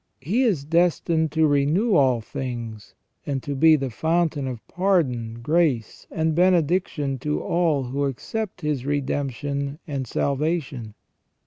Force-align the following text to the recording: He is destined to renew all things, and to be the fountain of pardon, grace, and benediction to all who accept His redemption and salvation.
He 0.19 0.41
is 0.41 0.63
destined 0.65 1.31
to 1.33 1.45
renew 1.45 1.93
all 1.95 2.21
things, 2.21 2.95
and 3.23 3.43
to 3.43 3.53
be 3.53 3.75
the 3.75 3.91
fountain 3.91 4.47
of 4.47 4.67
pardon, 4.67 5.41
grace, 5.43 6.07
and 6.09 6.33
benediction 6.33 7.19
to 7.19 7.39
all 7.43 7.83
who 7.83 8.05
accept 8.05 8.61
His 8.61 8.83
redemption 8.83 9.77
and 9.85 10.07
salvation. 10.07 10.95